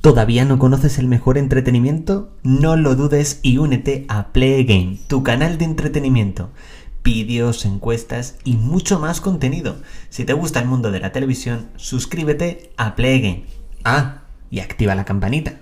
¿Todavía 0.00 0.46
no 0.46 0.58
conoces 0.58 0.98
el 0.98 1.08
mejor 1.08 1.36
entretenimiento? 1.36 2.30
No 2.42 2.74
lo 2.74 2.94
dudes 2.94 3.38
y 3.42 3.58
únete 3.58 4.06
a 4.08 4.28
Play 4.28 4.64
Game, 4.64 4.96
tu 5.08 5.22
canal 5.22 5.58
de 5.58 5.66
entretenimiento. 5.66 6.48
Vídeos, 7.04 7.66
encuestas 7.66 8.38
y 8.42 8.54
mucho 8.54 8.98
más 8.98 9.20
contenido. 9.20 9.76
Si 10.08 10.24
te 10.24 10.32
gusta 10.32 10.58
el 10.58 10.68
mundo 10.68 10.90
de 10.90 11.00
la 11.00 11.12
televisión, 11.12 11.68
suscríbete 11.76 12.72
a 12.78 12.96
Play 12.96 13.20
Game. 13.20 13.44
Ah, 13.84 14.22
y 14.50 14.60
activa 14.60 14.94
la 14.94 15.04
campanita. 15.04 15.58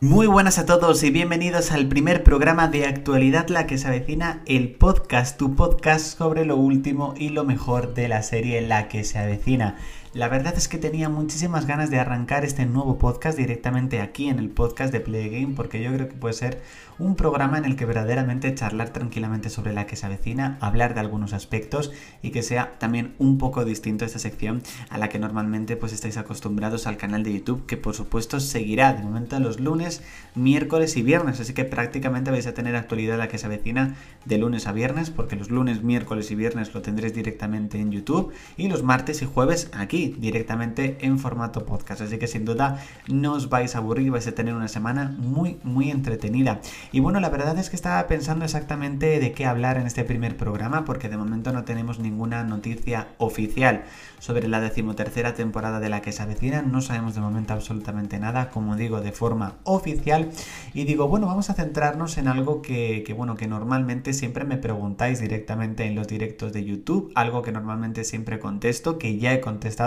Muy 0.00 0.26
buenas 0.26 0.58
a 0.58 0.64
todos 0.64 1.02
y 1.02 1.10
bienvenidos 1.10 1.72
al 1.72 1.86
primer 1.86 2.22
programa 2.22 2.68
de 2.68 2.86
actualidad 2.86 3.48
La 3.48 3.66
que 3.66 3.76
se 3.76 3.88
avecina, 3.88 4.42
el 4.46 4.70
podcast, 4.70 5.38
tu 5.38 5.54
podcast 5.54 6.18
sobre 6.18 6.46
lo 6.46 6.56
último 6.56 7.12
y 7.16 7.30
lo 7.30 7.44
mejor 7.44 7.92
de 7.92 8.08
la 8.08 8.22
serie 8.22 8.60
La 8.60 8.88
que 8.88 9.04
se 9.04 9.18
avecina. 9.18 9.76
La 10.16 10.30
verdad 10.30 10.54
es 10.56 10.66
que 10.66 10.78
tenía 10.78 11.10
muchísimas 11.10 11.66
ganas 11.66 11.90
de 11.90 11.98
arrancar 11.98 12.42
este 12.46 12.64
nuevo 12.64 12.96
podcast 12.96 13.36
directamente 13.36 14.00
aquí 14.00 14.30
en 14.30 14.38
el 14.38 14.48
podcast 14.48 14.90
de 14.90 15.00
Play 15.00 15.28
Game 15.28 15.54
porque 15.54 15.82
yo 15.82 15.92
creo 15.92 16.08
que 16.08 16.14
puede 16.14 16.32
ser 16.32 16.62
un 16.98 17.16
programa 17.16 17.58
en 17.58 17.66
el 17.66 17.76
que 17.76 17.84
verdaderamente 17.84 18.54
charlar 18.54 18.94
tranquilamente 18.94 19.50
sobre 19.50 19.74
la 19.74 19.84
que 19.84 19.96
se 19.96 20.06
avecina, 20.06 20.56
hablar 20.62 20.94
de 20.94 21.00
algunos 21.00 21.34
aspectos 21.34 21.92
y 22.22 22.30
que 22.30 22.42
sea 22.42 22.78
también 22.78 23.14
un 23.18 23.36
poco 23.36 23.66
distinto 23.66 24.06
esta 24.06 24.18
sección 24.18 24.62
a 24.88 24.96
la 24.96 25.10
que 25.10 25.18
normalmente 25.18 25.76
pues 25.76 25.92
estáis 25.92 26.16
acostumbrados 26.16 26.86
al 26.86 26.96
canal 26.96 27.22
de 27.22 27.34
YouTube 27.34 27.66
que 27.66 27.76
por 27.76 27.92
supuesto 27.94 28.40
seguirá 28.40 28.94
de 28.94 29.02
momento 29.02 29.38
los 29.38 29.60
lunes, 29.60 30.00
miércoles 30.34 30.96
y 30.96 31.02
viernes, 31.02 31.40
así 31.40 31.52
que 31.52 31.66
prácticamente 31.66 32.30
vais 32.30 32.46
a 32.46 32.54
tener 32.54 32.74
actualidad 32.74 33.18
la 33.18 33.28
que 33.28 33.36
se 33.36 33.44
avecina 33.44 33.96
de 34.24 34.38
lunes 34.38 34.66
a 34.66 34.72
viernes 34.72 35.10
porque 35.10 35.36
los 35.36 35.50
lunes, 35.50 35.82
miércoles 35.82 36.30
y 36.30 36.36
viernes 36.36 36.72
lo 36.72 36.80
tendréis 36.80 37.12
directamente 37.12 37.78
en 37.78 37.92
YouTube 37.92 38.32
y 38.56 38.68
los 38.68 38.82
martes 38.82 39.20
y 39.20 39.26
jueves 39.26 39.68
aquí 39.74 40.05
directamente 40.18 40.98
en 41.00 41.18
formato 41.18 41.64
podcast. 41.64 42.00
Así 42.02 42.18
que 42.18 42.26
sin 42.26 42.44
duda 42.44 42.82
no 43.08 43.34
os 43.34 43.48
vais 43.48 43.74
a 43.74 43.78
aburrir, 43.78 44.10
vais 44.10 44.26
a 44.26 44.34
tener 44.34 44.54
una 44.54 44.68
semana 44.68 45.14
muy, 45.18 45.58
muy 45.62 45.90
entretenida. 45.90 46.60
Y 46.92 47.00
bueno, 47.00 47.20
la 47.20 47.28
verdad 47.28 47.58
es 47.58 47.70
que 47.70 47.76
estaba 47.76 48.06
pensando 48.06 48.44
exactamente 48.44 49.18
de 49.18 49.32
qué 49.32 49.46
hablar 49.46 49.78
en 49.78 49.86
este 49.86 50.04
primer 50.04 50.36
programa, 50.36 50.84
porque 50.84 51.08
de 51.08 51.16
momento 51.16 51.52
no 51.52 51.64
tenemos 51.64 51.98
ninguna 51.98 52.44
noticia 52.44 53.08
oficial 53.18 53.84
sobre 54.18 54.48
la 54.48 54.60
decimotercera 54.60 55.34
temporada 55.34 55.80
de 55.80 55.88
la 55.88 56.02
que 56.02 56.12
se 56.12 56.22
avecina. 56.22 56.62
No 56.62 56.80
sabemos 56.80 57.14
de 57.14 57.20
momento 57.20 57.52
absolutamente 57.52 58.18
nada, 58.18 58.50
como 58.50 58.76
digo, 58.76 59.00
de 59.00 59.12
forma 59.12 59.54
oficial. 59.64 60.30
Y 60.74 60.84
digo, 60.84 61.08
bueno, 61.08 61.26
vamos 61.26 61.50
a 61.50 61.54
centrarnos 61.54 62.18
en 62.18 62.28
algo 62.28 62.62
que, 62.62 63.04
bueno, 63.16 63.36
que 63.36 63.46
normalmente 63.46 64.12
siempre 64.12 64.44
me 64.44 64.56
preguntáis 64.56 65.20
directamente 65.20 65.84
en 65.84 65.94
los 65.94 66.08
directos 66.08 66.52
de 66.52 66.64
YouTube, 66.64 67.12
algo 67.14 67.42
que 67.42 67.52
normalmente 67.52 68.04
siempre 68.04 68.38
contesto, 68.38 68.98
que 68.98 69.18
ya 69.18 69.32
he 69.32 69.40
contestado 69.40 69.85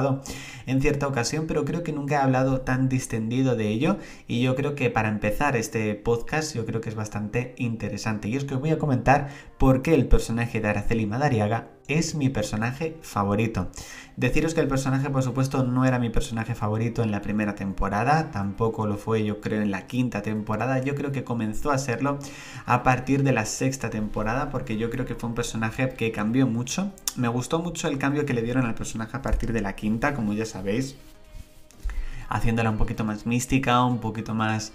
en 0.65 0.81
cierta 0.81 1.07
ocasión, 1.07 1.45
pero 1.47 1.65
creo 1.65 1.83
que 1.83 1.93
nunca 1.93 2.15
he 2.15 2.17
hablado 2.17 2.61
tan 2.61 2.89
distendido 2.89 3.55
de 3.55 3.69
ello. 3.69 3.97
Y 4.27 4.41
yo 4.41 4.55
creo 4.55 4.75
que 4.75 4.89
para 4.89 5.09
empezar 5.09 5.55
este 5.55 5.95
podcast 5.95 6.55
yo 6.55 6.65
creo 6.65 6.81
que 6.81 6.89
es 6.89 6.95
bastante 6.95 7.55
interesante. 7.57 8.27
Y 8.27 8.35
es 8.35 8.45
que 8.45 8.55
os 8.55 8.61
voy 8.61 8.71
a 8.71 8.79
comentar 8.79 9.29
por 9.57 9.81
qué 9.81 9.93
el 9.93 10.07
personaje 10.07 10.61
de 10.61 10.67
Araceli 10.67 11.05
Madariaga 11.05 11.78
es 11.89 12.15
mi 12.15 12.29
personaje 12.29 12.97
favorito. 13.01 13.67
Deciros 14.15 14.53
que 14.53 14.59
el 14.61 14.67
personaje, 14.67 15.09
por 15.09 15.23
supuesto, 15.23 15.63
no 15.63 15.85
era 15.85 15.97
mi 15.97 16.09
personaje 16.09 16.53
favorito 16.53 17.03
en 17.03 17.11
la 17.11 17.21
primera 17.21 17.55
temporada, 17.55 18.31
tampoco 18.31 18.85
lo 18.85 18.97
fue 18.97 19.23
yo 19.23 19.39
creo 19.39 19.61
en 19.61 19.71
la 19.71 19.87
quinta 19.87 20.21
temporada, 20.21 20.79
yo 20.79 20.93
creo 20.93 21.11
que 21.11 21.23
comenzó 21.23 21.71
a 21.71 21.77
serlo 21.77 22.19
a 22.65 22.83
partir 22.83 23.23
de 23.23 23.31
la 23.31 23.45
sexta 23.45 23.89
temporada, 23.89 24.49
porque 24.49 24.77
yo 24.77 24.89
creo 24.89 25.05
que 25.05 25.15
fue 25.15 25.29
un 25.29 25.35
personaje 25.35 25.89
que 25.89 26.11
cambió 26.11 26.47
mucho. 26.47 26.91
Me 27.15 27.27
gustó 27.29 27.59
mucho 27.59 27.87
el 27.87 27.97
cambio 27.97 28.25
que 28.25 28.33
le 28.33 28.41
dieron 28.41 28.65
al 28.65 28.75
personaje 28.75 29.15
a 29.15 29.21
partir 29.21 29.53
de 29.53 29.61
la 29.61 29.75
quinta, 29.75 30.13
como 30.13 30.33
ya 30.33 30.45
sabéis, 30.45 30.95
haciéndola 32.27 32.69
un 32.69 32.77
poquito 32.77 33.03
más 33.05 33.25
mística, 33.25 33.83
un 33.85 33.99
poquito 33.99 34.33
más 34.35 34.73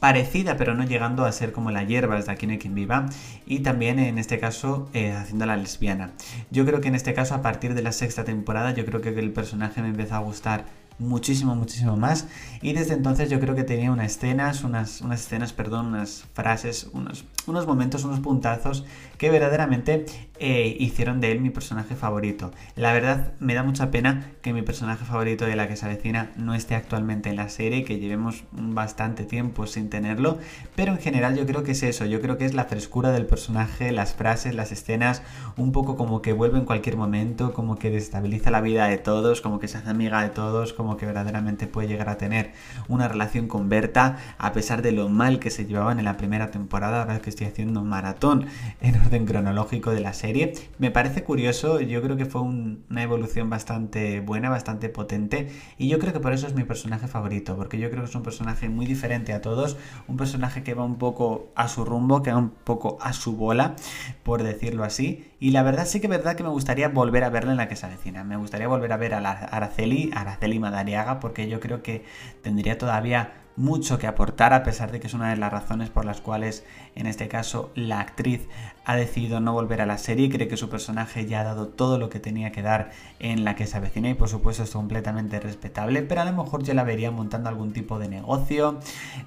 parecida, 0.00 0.56
pero 0.56 0.74
no 0.74 0.84
llegando 0.84 1.24
a 1.24 1.32
ser 1.32 1.52
como 1.52 1.70
la 1.70 1.82
hierba 1.84 2.20
de 2.20 2.30
Aquí 2.30 2.46
hay 2.50 2.58
quien 2.58 2.74
viva. 2.74 3.06
Y 3.46 3.60
también 3.60 3.98
en 3.98 4.18
este 4.18 4.38
caso 4.38 4.88
eh, 4.94 5.12
haciendo 5.12 5.46
la 5.46 5.56
lesbiana. 5.56 6.12
Yo 6.50 6.64
creo 6.66 6.80
que 6.80 6.88
en 6.88 6.94
este 6.94 7.14
caso, 7.14 7.34
a 7.34 7.42
partir 7.42 7.74
de 7.74 7.82
la 7.82 7.92
sexta 7.92 8.24
temporada, 8.24 8.72
yo 8.72 8.84
creo 8.84 9.00
que 9.00 9.10
el 9.10 9.32
personaje 9.32 9.82
me 9.82 9.88
empezó 9.88 10.16
a 10.16 10.18
gustar 10.18 10.64
muchísimo, 10.98 11.54
muchísimo 11.54 11.96
más. 11.96 12.26
Y 12.62 12.72
desde 12.72 12.94
entonces 12.94 13.30
yo 13.30 13.40
creo 13.40 13.54
que 13.54 13.64
tenía 13.64 13.92
unas 13.92 14.12
escenas, 14.12 14.64
unas, 14.64 15.00
unas 15.00 15.20
escenas, 15.20 15.52
perdón, 15.52 15.86
unas 15.86 16.24
frases, 16.32 16.88
unos, 16.92 17.24
unos 17.46 17.66
momentos, 17.66 18.04
unos 18.04 18.20
puntazos 18.20 18.84
que 19.18 19.30
verdaderamente 19.30 20.06
eh, 20.38 20.76
hicieron 20.78 21.20
de 21.20 21.32
él 21.32 21.40
mi 21.40 21.50
personaje 21.50 21.94
favorito. 21.94 22.50
La 22.74 22.92
verdad 22.92 23.32
me 23.40 23.54
da 23.54 23.62
mucha 23.62 23.90
pena 23.90 24.32
que 24.42 24.52
mi 24.52 24.62
personaje 24.62 25.04
favorito 25.04 25.46
de 25.46 25.56
la 25.56 25.68
que 25.68 25.76
se 25.76 25.86
avecina 25.86 26.30
no 26.36 26.54
esté 26.54 26.74
actualmente 26.74 27.30
en 27.30 27.36
la 27.36 27.48
serie, 27.48 27.84
que 27.84 27.98
llevemos 27.98 28.44
bastante 28.52 29.24
tiempo 29.24 29.66
sin 29.66 29.88
tenerlo, 29.88 30.38
pero 30.74 30.92
en 30.92 30.98
general 30.98 31.36
yo 31.36 31.46
creo 31.46 31.62
que 31.62 31.72
es 31.72 31.82
eso, 31.82 32.04
yo 32.04 32.20
creo 32.20 32.36
que 32.36 32.44
es 32.44 32.54
la 32.54 32.64
frescura 32.64 33.12
del 33.12 33.26
personaje, 33.26 33.92
las 33.92 34.14
frases, 34.14 34.54
las 34.54 34.72
escenas, 34.72 35.22
un 35.56 35.72
poco 35.72 35.96
como 35.96 36.20
que 36.20 36.34
vuelve 36.34 36.58
en 36.58 36.64
cualquier 36.64 36.96
momento, 36.96 37.54
como 37.54 37.76
que 37.76 37.90
destabiliza 37.90 38.50
la 38.50 38.60
vida 38.60 38.86
de 38.88 38.98
todos, 38.98 39.40
como 39.40 39.58
que 39.58 39.68
se 39.68 39.78
hace 39.78 39.88
amiga 39.88 40.22
de 40.22 40.28
todos, 40.28 40.74
que 40.96 41.06
verdaderamente 41.06 41.66
puede 41.66 41.88
llegar 41.88 42.08
a 42.08 42.18
tener 42.18 42.52
una 42.86 43.08
relación 43.08 43.48
con 43.48 43.68
Berta, 43.68 44.18
a 44.38 44.52
pesar 44.52 44.82
de 44.82 44.92
lo 44.92 45.08
mal 45.08 45.40
que 45.40 45.50
se 45.50 45.66
llevaban 45.66 45.98
en 45.98 46.04
la 46.04 46.16
primera 46.16 46.52
temporada, 46.52 47.02
ahora 47.02 47.20
que 47.20 47.30
estoy 47.30 47.48
haciendo 47.48 47.80
un 47.80 47.88
maratón 47.88 48.46
en 48.80 49.00
orden 49.00 49.26
cronológico 49.26 49.90
de 49.90 50.00
la 50.00 50.12
serie. 50.12 50.52
Me 50.78 50.90
parece 50.90 51.24
curioso, 51.24 51.80
yo 51.80 52.02
creo 52.02 52.16
que 52.16 52.26
fue 52.26 52.42
una 52.42 53.02
evolución 53.02 53.50
bastante 53.50 54.20
buena, 54.20 54.50
bastante 54.50 54.88
potente 54.88 55.48
y 55.78 55.88
yo 55.88 55.98
creo 55.98 56.12
que 56.12 56.20
por 56.20 56.32
eso 56.32 56.46
es 56.46 56.54
mi 56.54 56.64
personaje 56.64 57.08
favorito, 57.08 57.56
porque 57.56 57.78
yo 57.78 57.90
creo 57.90 58.04
que 58.04 58.10
es 58.10 58.14
un 58.14 58.22
personaje 58.22 58.68
muy 58.68 58.86
diferente 58.86 59.32
a 59.32 59.40
todos, 59.40 59.76
un 60.06 60.16
personaje 60.16 60.62
que 60.62 60.74
va 60.74 60.84
un 60.84 60.96
poco 60.96 61.48
a 61.56 61.68
su 61.68 61.84
rumbo, 61.84 62.22
que 62.22 62.32
va 62.32 62.38
un 62.38 62.50
poco 62.50 62.98
a 63.00 63.12
su 63.12 63.36
bola, 63.36 63.74
por 64.22 64.42
decirlo 64.42 64.84
así, 64.84 65.32
y 65.38 65.50
la 65.50 65.62
verdad 65.62 65.86
sí 65.86 66.00
que 66.00 66.06
es 66.06 66.10
verdad 66.10 66.36
que 66.36 66.42
me 66.42 66.48
gustaría 66.48 66.88
volver 66.88 67.24
a 67.24 67.30
verla 67.30 67.52
en 67.52 67.56
la 67.56 67.68
que 67.68 67.76
se 67.76 67.86
avecina, 67.86 68.24
me 68.24 68.36
gustaría 68.36 68.68
volver 68.68 68.92
a 68.92 68.96
ver 68.96 69.14
a 69.14 69.20
la 69.20 69.32
Araceli, 69.32 70.10
Araceli 70.14 70.58
Madariaga, 70.76 71.20
porque 71.20 71.48
yo 71.48 71.58
creo 71.58 71.82
que 71.82 72.04
tendría 72.42 72.76
todavía 72.76 73.32
mucho 73.56 73.98
que 73.98 74.06
aportar, 74.06 74.52
a 74.52 74.62
pesar 74.62 74.92
de 74.92 75.00
que 75.00 75.06
es 75.06 75.14
una 75.14 75.30
de 75.30 75.36
las 75.36 75.50
razones 75.50 75.88
por 75.88 76.04
las 76.04 76.20
cuales, 76.20 76.64
en 76.94 77.06
este 77.06 77.26
caso, 77.26 77.72
la 77.74 78.00
actriz 78.00 78.48
ha 78.84 78.96
decidido 78.96 79.40
no 79.40 79.54
volver 79.54 79.80
a 79.80 79.86
la 79.86 79.96
serie. 79.96 80.28
Cree 80.28 80.46
que 80.46 80.58
su 80.58 80.68
personaje 80.68 81.26
ya 81.26 81.40
ha 81.40 81.44
dado 81.44 81.68
todo 81.68 81.98
lo 81.98 82.10
que 82.10 82.20
tenía 82.20 82.52
que 82.52 82.60
dar 82.60 82.90
en 83.18 83.44
la 83.44 83.56
que 83.56 83.66
se 83.66 83.78
avecina 83.78 84.10
y, 84.10 84.14
por 84.14 84.28
supuesto, 84.28 84.62
es 84.62 84.70
completamente 84.70 85.40
respetable. 85.40 86.02
Pero 86.02 86.20
a 86.20 86.24
lo 86.26 86.32
mejor 86.32 86.62
ya 86.62 86.74
la 86.74 86.84
vería 86.84 87.10
montando 87.10 87.48
algún 87.48 87.72
tipo 87.72 87.98
de 87.98 88.08
negocio, 88.08 88.78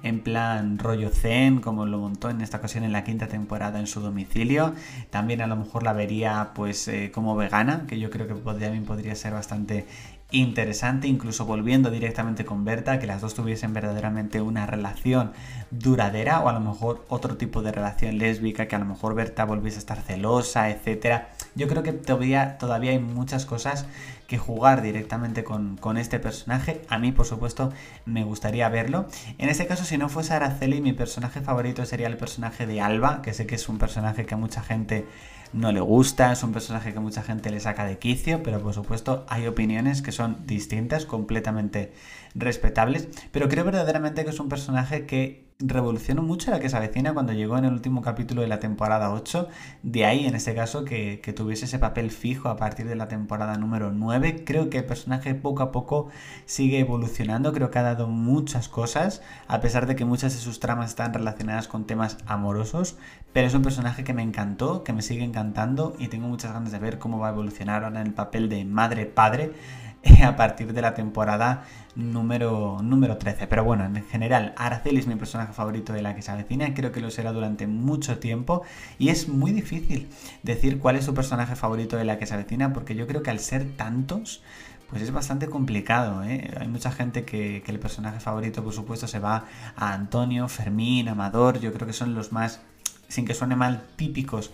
en 0.04 0.20
plan 0.20 0.78
rollo 0.78 1.10
zen, 1.10 1.60
como 1.60 1.84
lo 1.86 1.98
montó 1.98 2.30
en 2.30 2.40
esta 2.40 2.58
ocasión 2.58 2.84
en 2.84 2.92
la 2.92 3.02
quinta 3.02 3.26
temporada 3.26 3.80
en 3.80 3.88
su 3.88 4.00
domicilio. 4.00 4.74
También 5.10 5.40
a 5.40 5.48
lo 5.48 5.56
mejor 5.56 5.82
la 5.82 5.92
vería, 5.92 6.52
pues, 6.54 6.86
eh, 6.86 7.10
como 7.12 7.34
vegana, 7.34 7.84
que 7.88 7.98
yo 7.98 8.10
creo 8.10 8.28
que 8.28 8.34
también 8.34 8.84
podría 8.84 9.16
ser 9.16 9.32
bastante 9.32 9.86
interesante, 10.30 11.08
incluso 11.08 11.44
volviendo 11.44 11.90
directamente 11.90 12.44
con 12.44 12.64
Berta, 12.64 12.98
que 12.98 13.06
las 13.06 13.20
dos 13.20 13.34
tuviesen 13.34 13.72
verdaderamente 13.72 14.40
una 14.40 14.66
relación 14.66 15.32
duradera 15.70 16.40
o 16.40 16.48
a 16.48 16.52
lo 16.52 16.60
mejor 16.60 17.04
otro 17.08 17.36
tipo 17.36 17.62
de 17.62 17.72
relación 17.72 18.18
lésbica, 18.18 18.68
que 18.68 18.76
a 18.76 18.78
lo 18.78 18.84
mejor 18.84 19.14
Berta 19.14 19.44
volviese 19.44 19.78
a 19.78 19.80
estar 19.80 20.02
celosa, 20.02 20.70
etcétera. 20.70 21.30
Yo 21.54 21.68
creo 21.68 21.82
que 21.82 21.92
todavía, 21.92 22.58
todavía 22.58 22.92
hay 22.92 22.98
muchas 22.98 23.46
cosas 23.46 23.86
que 24.26 24.38
jugar 24.38 24.80
directamente 24.80 25.42
con, 25.42 25.76
con, 25.76 25.96
este 25.96 26.20
personaje. 26.20 26.82
A 26.88 26.98
mí, 26.98 27.10
por 27.10 27.26
supuesto, 27.26 27.72
me 28.04 28.22
gustaría 28.22 28.68
verlo. 28.68 29.08
En 29.38 29.48
este 29.48 29.66
caso, 29.66 29.84
si 29.84 29.98
no 29.98 30.08
fuese 30.08 30.34
Araceli, 30.34 30.80
mi 30.80 30.92
personaje 30.92 31.40
favorito 31.40 31.84
sería 31.84 32.06
el 32.06 32.16
personaje 32.16 32.64
de 32.66 32.80
Alba, 32.80 33.22
que 33.22 33.34
sé 33.34 33.46
que 33.46 33.56
es 33.56 33.68
un 33.68 33.78
personaje 33.78 34.26
que 34.26 34.34
a 34.34 34.36
mucha 34.36 34.62
gente 34.62 35.04
no 35.52 35.72
le 35.72 35.80
gusta, 35.80 36.32
es 36.32 36.42
un 36.42 36.52
personaje 36.52 36.92
que 36.92 37.00
mucha 37.00 37.22
gente 37.22 37.50
le 37.50 37.60
saca 37.60 37.84
de 37.84 37.98
quicio, 37.98 38.42
pero 38.42 38.60
por 38.60 38.74
supuesto 38.74 39.24
hay 39.28 39.46
opiniones 39.46 40.02
que 40.02 40.12
son 40.12 40.46
distintas, 40.46 41.06
completamente 41.06 41.92
respetables, 42.34 43.08
pero 43.32 43.48
creo 43.48 43.64
verdaderamente 43.64 44.24
que 44.24 44.30
es 44.30 44.40
un 44.40 44.48
personaje 44.48 45.06
que 45.06 45.49
revolucionó 45.60 46.22
mucho 46.22 46.50
la 46.50 46.58
que 46.58 46.68
se 46.68 46.76
avecina 46.76 47.12
cuando 47.12 47.32
llegó 47.32 47.58
en 47.58 47.64
el 47.64 47.72
último 47.72 48.02
capítulo 48.02 48.42
de 48.42 48.48
la 48.48 48.60
temporada 48.60 49.12
8. 49.12 49.48
De 49.82 50.04
ahí, 50.04 50.26
en 50.26 50.34
este 50.34 50.54
caso, 50.54 50.84
que, 50.84 51.20
tuviese 51.36 51.66
ese 51.66 51.78
papel 51.78 52.10
fijo 52.10 52.48
a 52.48 52.56
partir 52.56 52.86
de 52.86 52.96
la 52.96 53.08
temporada 53.08 53.56
número 53.56 53.92
9. 53.92 54.44
Creo 54.44 54.70
que 54.70 54.78
el 54.78 54.84
personaje 54.84 55.34
poco 55.34 55.62
a 55.62 55.72
poco 55.72 56.08
sigue 56.46 56.80
evolucionando. 56.80 57.52
Creo 57.52 57.70
que 57.70 57.78
ha 57.78 57.82
dado 57.82 58.08
muchas 58.08 58.68
cosas, 58.68 59.22
a 59.46 59.60
pesar 59.60 59.86
de 59.86 59.96
que 59.96 60.04
muchas 60.04 60.32
de 60.32 60.40
sus 60.40 60.60
tramas 60.60 60.90
están 60.90 61.14
relacionadas 61.14 61.68
con 61.68 61.86
temas 61.86 62.18
amorosos. 62.26 62.96
Pero 63.32 63.46
es 63.46 63.54
un 63.54 63.62
personaje 63.62 64.02
que 64.02 64.12
me 64.12 64.22
encantó, 64.22 64.82
que 64.82 64.92
me 64.92 65.02
sigue 65.02 65.22
encantando 65.22 65.94
y 65.98 66.08
tengo 66.08 66.26
muchas 66.26 66.52
ganas 66.52 66.72
de 66.72 66.78
ver 66.78 66.98
cómo 66.98 67.18
va 67.18 67.28
a 67.28 67.32
evolucionar 67.32 67.84
ahora 67.84 68.00
en 68.00 68.06
el 68.08 68.14
papel 68.14 68.48
de 68.48 68.64
madre-padre 68.64 69.52
a 70.24 70.36
partir 70.36 70.72
de 70.72 70.82
la 70.82 70.94
temporada 70.94 71.64
número, 71.94 72.78
número 72.82 73.16
13. 73.18 73.46
Pero 73.46 73.64
bueno, 73.64 73.84
en 73.84 74.04
general, 74.06 74.54
Araceli 74.56 74.98
es 74.98 75.06
mi 75.06 75.16
personaje 75.16 75.52
favorito 75.52 75.92
de 75.92 76.02
la 76.02 76.14
que 76.14 76.22
se 76.22 76.30
avecina, 76.30 76.72
creo 76.74 76.92
que 76.92 77.00
lo 77.00 77.10
será 77.10 77.32
durante 77.32 77.66
mucho 77.66 78.18
tiempo 78.18 78.62
y 78.98 79.08
es 79.10 79.28
muy 79.28 79.52
difícil 79.52 80.08
decir 80.42 80.78
cuál 80.78 80.96
es 80.96 81.04
su 81.04 81.14
personaje 81.14 81.56
favorito 81.56 81.96
de 81.96 82.04
la 82.04 82.18
que 82.18 82.26
se 82.26 82.34
avecina 82.34 82.72
porque 82.72 82.94
yo 82.94 83.06
creo 83.06 83.22
que 83.22 83.30
al 83.30 83.40
ser 83.40 83.76
tantos, 83.76 84.42
pues 84.88 85.02
es 85.02 85.12
bastante 85.12 85.48
complicado. 85.48 86.22
¿eh? 86.24 86.50
Hay 86.58 86.68
mucha 86.68 86.90
gente 86.90 87.24
que, 87.24 87.62
que 87.64 87.70
el 87.72 87.78
personaje 87.78 88.20
favorito, 88.20 88.64
por 88.64 88.72
supuesto, 88.72 89.06
se 89.06 89.18
va 89.18 89.44
a 89.76 89.92
Antonio, 89.92 90.48
Fermín, 90.48 91.08
Amador, 91.08 91.60
yo 91.60 91.72
creo 91.72 91.86
que 91.86 91.92
son 91.92 92.14
los 92.14 92.32
más, 92.32 92.60
sin 93.08 93.26
que 93.26 93.34
suene 93.34 93.56
mal, 93.56 93.84
típicos 93.96 94.50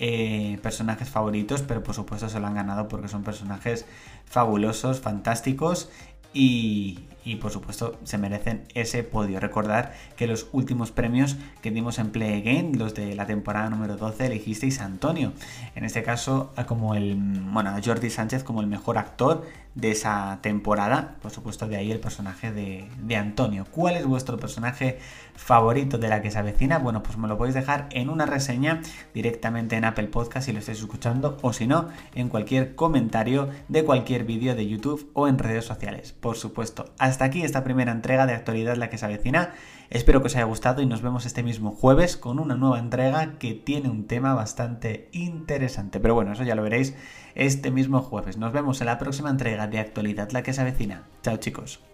eh, 0.00 0.58
personajes 0.62 1.08
favoritos, 1.08 1.62
pero 1.62 1.82
por 1.82 1.94
supuesto 1.94 2.28
se 2.28 2.40
lo 2.40 2.46
han 2.46 2.54
ganado 2.54 2.88
porque 2.88 3.08
son 3.08 3.24
personajes 3.24 3.84
fabulosos, 4.26 5.00
fantásticos 5.00 5.90
y, 6.32 7.00
y 7.24 7.36
por 7.36 7.50
supuesto 7.50 7.98
se 8.04 8.18
merecen 8.18 8.64
ese 8.74 9.02
podio. 9.02 9.40
Recordar 9.40 9.94
que 10.16 10.26
los 10.26 10.48
últimos 10.52 10.90
premios 10.90 11.36
que 11.62 11.70
dimos 11.70 11.98
en 11.98 12.10
Play 12.10 12.40
Again, 12.40 12.78
los 12.78 12.94
de 12.94 13.14
la 13.14 13.26
temporada 13.26 13.70
número 13.70 13.96
12, 13.96 14.26
elegisteis 14.26 14.80
a 14.80 14.84
Antonio. 14.84 15.32
En 15.74 15.84
este 15.84 16.02
caso, 16.02 16.52
como 16.66 16.94
el, 16.94 17.16
bueno, 17.16 17.70
a 17.70 17.80
Jordi 17.82 18.10
Sánchez 18.10 18.44
como 18.44 18.60
el 18.60 18.66
mejor 18.66 18.98
actor 18.98 19.44
de 19.74 19.92
esa 19.92 20.40
temporada. 20.42 21.16
Por 21.22 21.30
supuesto, 21.30 21.68
de 21.68 21.76
ahí 21.76 21.92
el 21.92 22.00
personaje 22.00 22.52
de, 22.52 22.88
de, 23.00 23.16
Antonio. 23.16 23.64
¿Cuál 23.70 23.96
es 23.96 24.06
vuestro 24.06 24.38
personaje 24.38 24.98
favorito 25.36 25.98
de 25.98 26.08
la 26.08 26.20
que 26.20 26.32
se 26.32 26.38
avecina? 26.38 26.78
Bueno, 26.78 27.02
pues 27.02 27.16
me 27.16 27.28
lo 27.28 27.38
podéis 27.38 27.54
dejar 27.54 27.88
en 27.92 28.08
una 28.08 28.26
reseña 28.26 28.82
directamente 29.14 29.76
en 29.76 29.84
Apple 29.84 30.08
Podcast 30.08 30.46
si 30.46 30.52
lo 30.52 30.58
estáis 30.58 30.80
escuchando, 30.80 31.36
o 31.42 31.52
si 31.52 31.68
no, 31.68 31.88
en 32.14 32.28
cualquier 32.28 32.74
comentario 32.74 33.48
de 33.68 33.84
cualquier 33.84 34.24
vídeo 34.24 34.56
de 34.56 34.66
YouTube 34.66 35.10
o 35.14 35.28
en 35.28 35.38
redes 35.38 35.64
sociales. 35.64 36.12
Por 36.12 36.36
supuesto, 36.36 36.86
hasta 37.18 37.24
aquí 37.24 37.42
esta 37.42 37.64
primera 37.64 37.90
entrega 37.90 38.26
de 38.26 38.32
actualidad 38.32 38.76
la 38.76 38.90
que 38.90 38.96
se 38.96 39.04
avecina. 39.04 39.52
Espero 39.90 40.20
que 40.20 40.28
os 40.28 40.36
haya 40.36 40.44
gustado 40.44 40.82
y 40.82 40.86
nos 40.86 41.02
vemos 41.02 41.26
este 41.26 41.42
mismo 41.42 41.72
jueves 41.72 42.16
con 42.16 42.38
una 42.38 42.54
nueva 42.54 42.78
entrega 42.78 43.40
que 43.40 43.54
tiene 43.54 43.88
un 43.88 44.06
tema 44.06 44.34
bastante 44.34 45.08
interesante. 45.10 45.98
Pero 45.98 46.14
bueno, 46.14 46.30
eso 46.32 46.44
ya 46.44 46.54
lo 46.54 46.62
veréis 46.62 46.94
este 47.34 47.72
mismo 47.72 48.02
jueves. 48.02 48.36
Nos 48.36 48.52
vemos 48.52 48.80
en 48.80 48.86
la 48.86 48.98
próxima 48.98 49.30
entrega 49.30 49.66
de 49.66 49.80
actualidad 49.80 50.30
la 50.30 50.44
que 50.44 50.52
se 50.52 50.60
avecina. 50.60 51.08
Chao 51.24 51.38
chicos. 51.38 51.87